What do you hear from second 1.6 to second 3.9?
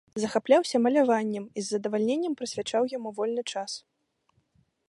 з задавальненнем прысвячаў яму вольны час.